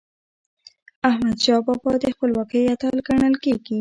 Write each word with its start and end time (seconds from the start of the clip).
احمدشاه 1.09 1.59
بابا 1.65 1.93
د 2.03 2.05
خپلواکی 2.15 2.59
اتل 2.73 2.95
ګڼل 3.07 3.35
کېږي. 3.43 3.69